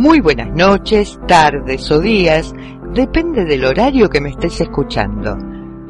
[0.00, 2.54] Muy buenas noches, tardes o días,
[2.94, 5.36] depende del horario que me estés escuchando.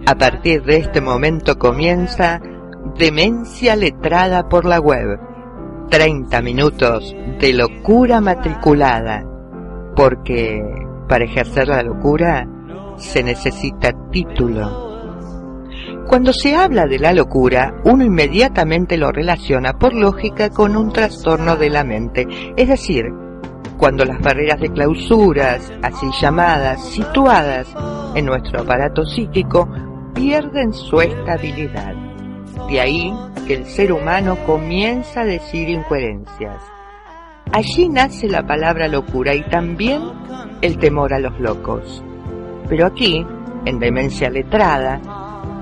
[0.05, 2.41] A partir de este momento comienza
[2.99, 5.17] Demencia Letrada por la Web.
[5.91, 9.25] 30 minutos de locura matriculada.
[9.95, 10.61] Porque
[11.09, 12.49] para ejercer la locura
[12.97, 14.89] se necesita título.
[16.09, 21.55] Cuando se habla de la locura, uno inmediatamente lo relaciona por lógica con un trastorno
[21.55, 23.05] de la mente, es decir,
[23.81, 27.67] cuando las barreras de clausuras, así llamadas, situadas
[28.15, 29.67] en nuestro aparato psíquico,
[30.15, 31.95] pierden su estabilidad.
[32.69, 33.11] De ahí
[33.47, 36.63] que el ser humano comienza a decir incoherencias.
[37.53, 40.03] Allí nace la palabra locura y también
[40.61, 42.05] el temor a los locos.
[42.69, 43.27] Pero aquí,
[43.65, 45.01] en Demencia Letrada,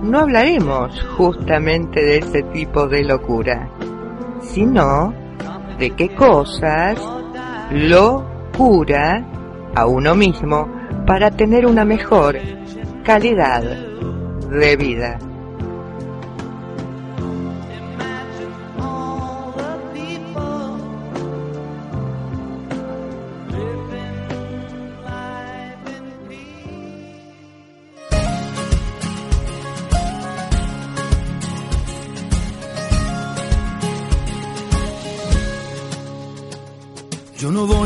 [0.03, 3.71] no hablaremos justamente de ese tipo de locura,
[4.41, 5.15] sino
[5.79, 7.01] de qué cosas
[7.71, 8.25] lo
[8.57, 9.25] cura
[9.75, 10.69] a uno mismo
[11.07, 12.39] para tener una mejor
[13.05, 15.19] calidad de vida.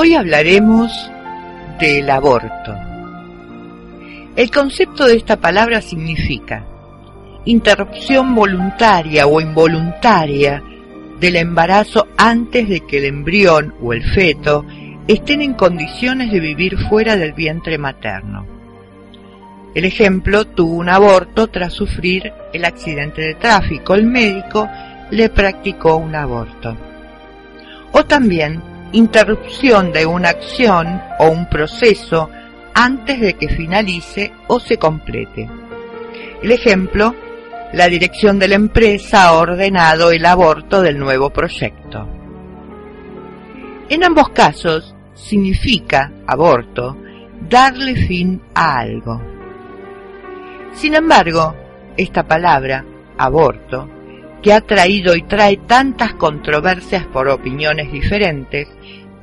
[0.00, 1.10] Hoy hablaremos
[1.80, 2.72] del aborto.
[4.36, 6.64] El concepto de esta palabra significa
[7.46, 10.62] interrupción voluntaria o involuntaria
[11.18, 14.64] del embarazo antes de que el embrión o el feto
[15.08, 18.46] estén en condiciones de vivir fuera del vientre materno.
[19.74, 23.96] El ejemplo tuvo un aborto tras sufrir el accidente de tráfico.
[23.96, 24.68] El médico
[25.10, 26.76] le practicó un aborto.
[27.90, 28.62] O también
[28.92, 32.30] interrupción de una acción o un proceso
[32.74, 35.48] antes de que finalice o se complete.
[36.42, 37.14] El ejemplo,
[37.72, 42.08] la dirección de la empresa ha ordenado el aborto del nuevo proyecto.
[43.88, 46.96] En ambos casos significa aborto
[47.48, 49.20] darle fin a algo.
[50.74, 51.54] Sin embargo,
[51.96, 52.84] esta palabra,
[53.16, 53.88] aborto,
[54.42, 58.68] que ha traído y trae tantas controversias por opiniones diferentes,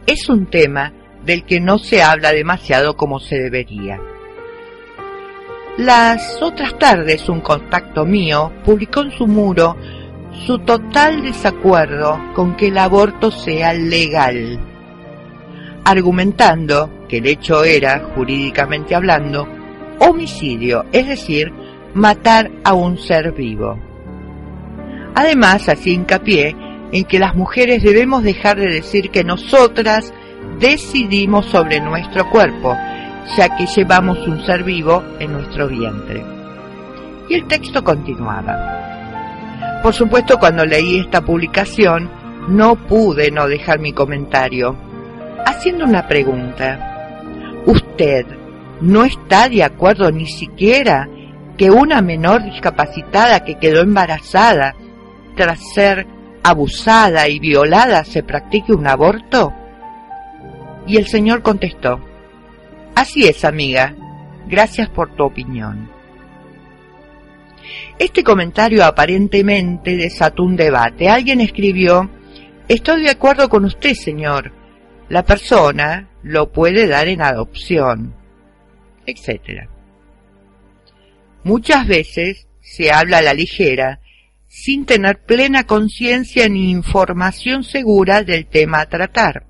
[0.05, 3.99] es un tema del que no se habla demasiado como se debería.
[5.77, 9.75] Las otras tardes un contacto mío publicó en su muro
[10.45, 14.59] su total desacuerdo con que el aborto sea legal,
[15.83, 19.47] argumentando que el hecho era, jurídicamente hablando,
[19.99, 21.51] homicidio, es decir,
[21.93, 23.79] matar a un ser vivo.
[25.15, 26.55] Además, hacía hincapié
[26.91, 30.13] en que las mujeres debemos dejar de decir que nosotras
[30.59, 32.77] decidimos sobre nuestro cuerpo,
[33.37, 36.23] ya que llevamos un ser vivo en nuestro vientre.
[37.29, 39.79] Y el texto continuaba.
[39.81, 42.09] Por supuesto, cuando leí esta publicación,
[42.47, 44.75] no pude no dejar mi comentario,
[45.45, 47.63] haciendo una pregunta.
[47.65, 48.25] ¿Usted
[48.81, 51.07] no está de acuerdo ni siquiera
[51.57, 54.75] que una menor discapacitada que quedó embarazada
[55.35, 56.07] tras ser
[56.43, 59.53] abusada y violada se practique un aborto?
[60.87, 61.99] Y el señor contestó,
[62.95, 63.95] Así es, amiga,
[64.47, 65.89] gracias por tu opinión.
[67.97, 71.09] Este comentario aparentemente desató un debate.
[71.09, 72.09] Alguien escribió,
[72.67, 74.51] Estoy de acuerdo con usted, señor.
[75.07, 78.15] La persona lo puede dar en adopción,
[79.05, 79.69] etc.
[81.43, 83.99] Muchas veces se habla a la ligera
[84.47, 89.45] sin tener plena conciencia ni información segura del tema a tratar.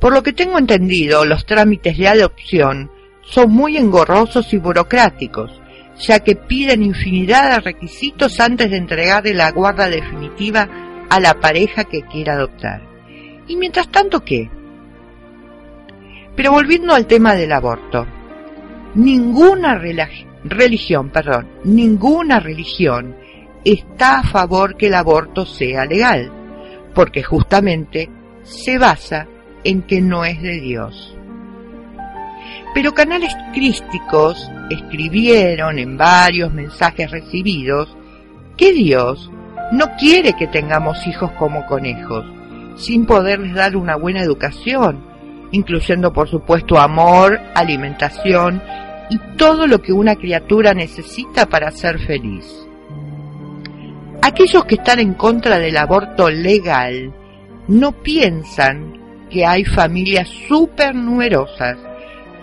[0.00, 2.90] Por lo que tengo entendido, los trámites de adopción
[3.22, 5.60] son muy engorrosos y burocráticos,
[5.98, 10.68] ya que piden infinidad de requisitos antes de entregarle la guarda definitiva
[11.10, 12.82] a la pareja que quiera adoptar.
[13.46, 14.50] ¿Y mientras tanto qué?
[16.34, 18.06] Pero volviendo al tema del aborto,
[18.94, 23.16] ninguna religión, perdón, ninguna religión
[23.64, 26.30] está a favor que el aborto sea legal,
[26.94, 28.10] porque justamente
[28.42, 29.26] se basa
[29.64, 31.16] en que no es de Dios.
[32.74, 37.96] Pero canales crísticos escribieron en varios mensajes recibidos
[38.56, 39.30] que Dios
[39.72, 42.24] no quiere que tengamos hijos como conejos,
[42.76, 45.04] sin poderles dar una buena educación,
[45.52, 48.62] incluyendo por supuesto amor, alimentación
[49.10, 52.69] y todo lo que una criatura necesita para ser feliz.
[54.22, 57.10] Aquellos que están en contra del aborto legal
[57.68, 61.78] no piensan que hay familias súper numerosas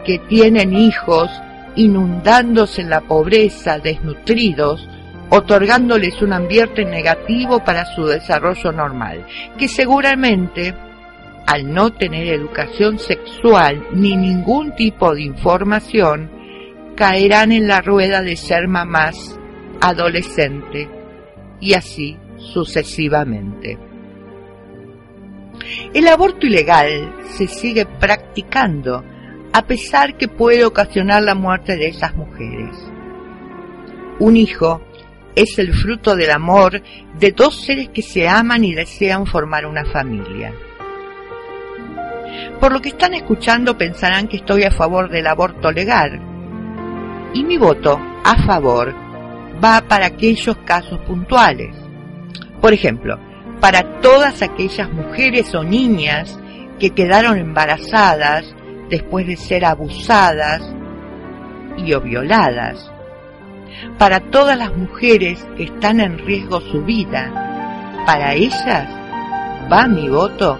[0.03, 1.29] que tienen hijos
[1.75, 4.89] inundándose en la pobreza, desnutridos,
[5.29, 9.27] otorgándoles un ambiente negativo para su desarrollo normal,
[9.59, 10.73] que seguramente,
[11.45, 16.31] al no tener educación sexual ni ningún tipo de información,
[16.95, 19.37] caerán en la rueda de ser mamás
[19.79, 20.96] adolescente
[21.59, 23.77] y así sucesivamente.
[25.93, 29.03] El aborto ilegal se sigue practicando
[29.53, 32.75] a pesar que puede ocasionar la muerte de esas mujeres.
[34.19, 34.81] Un hijo
[35.35, 36.81] es el fruto del amor
[37.19, 40.53] de dos seres que se aman y desean formar una familia.
[42.59, 46.19] Por lo que están escuchando pensarán que estoy a favor del aborto legal.
[47.33, 49.06] Y mi voto a favor
[49.63, 51.75] va para aquellos casos puntuales.
[52.61, 53.19] Por ejemplo,
[53.59, 56.39] para todas aquellas mujeres o niñas
[56.79, 58.55] que quedaron embarazadas
[58.89, 60.61] después de ser abusadas
[61.77, 62.91] y o violadas.
[63.97, 68.87] Para todas las mujeres que están en riesgo su vida, para ellas
[69.71, 70.57] va mi voto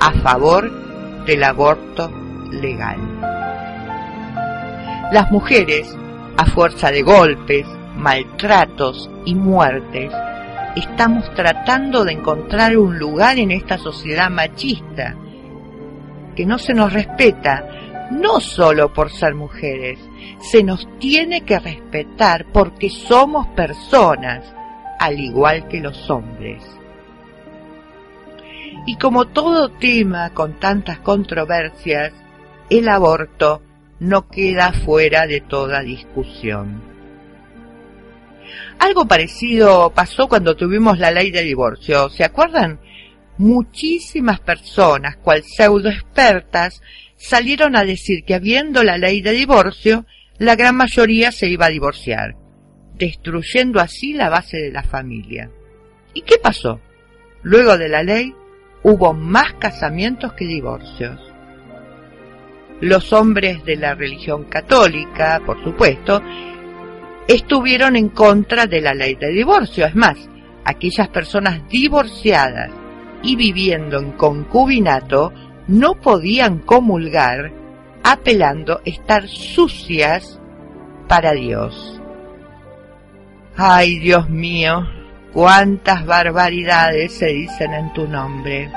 [0.00, 2.10] a favor del aborto
[2.50, 2.98] legal.
[5.12, 5.96] Las mujeres,
[6.36, 7.66] a fuerza de golpes,
[8.00, 10.10] maltratos y muertes,
[10.74, 15.16] estamos tratando de encontrar un lugar en esta sociedad machista
[16.34, 19.98] que no se nos respeta, no solo por ser mujeres,
[20.40, 24.50] se nos tiene que respetar porque somos personas,
[24.98, 26.62] al igual que los hombres.
[28.86, 32.14] Y como todo tema con tantas controversias,
[32.70, 33.60] el aborto
[33.98, 36.89] no queda fuera de toda discusión.
[38.80, 42.08] Algo parecido pasó cuando tuvimos la ley de divorcio.
[42.08, 42.80] ¿Se acuerdan?
[43.36, 46.80] Muchísimas personas, cual pseudo expertas,
[47.14, 50.06] salieron a decir que habiendo la ley de divorcio,
[50.38, 52.36] la gran mayoría se iba a divorciar,
[52.94, 55.50] destruyendo así la base de la familia.
[56.14, 56.80] ¿Y qué pasó?
[57.42, 58.34] Luego de la ley
[58.82, 61.20] hubo más casamientos que divorcios.
[62.80, 66.22] Los hombres de la religión católica, por supuesto,
[67.34, 69.86] estuvieron en contra de la ley de divorcio.
[69.86, 70.18] Es más,
[70.64, 72.70] aquellas personas divorciadas
[73.22, 75.32] y viviendo en concubinato
[75.68, 77.52] no podían comulgar
[78.02, 80.40] apelando estar sucias
[81.06, 82.00] para Dios.
[83.56, 84.88] Ay, Dios mío,
[85.32, 88.72] cuántas barbaridades se dicen en tu nombre.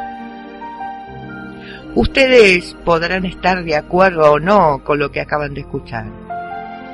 [1.95, 6.05] Ustedes podrán estar de acuerdo o no con lo que acaban de escuchar.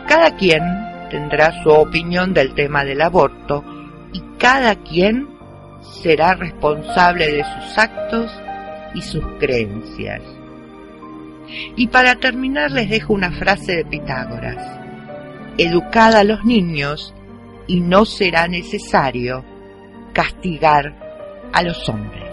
[0.07, 3.63] Cada quien tendrá su opinión del tema del aborto
[4.13, 5.27] y cada quien
[5.81, 8.31] será responsable de sus actos
[8.93, 10.21] y sus creencias.
[11.75, 14.79] Y para terminar les dejo una frase de Pitágoras.
[15.57, 17.13] Educad a los niños
[17.67, 19.43] y no será necesario
[20.13, 20.95] castigar
[21.53, 22.28] a los hombres.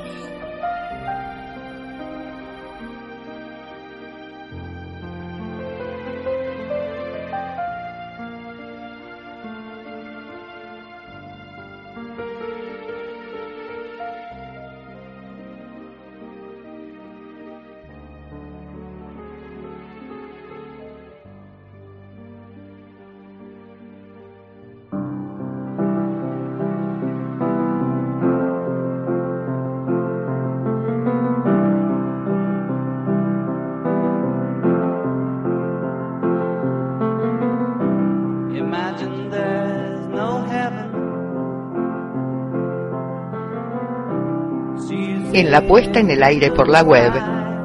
[45.36, 47.12] En la puesta en el aire por la web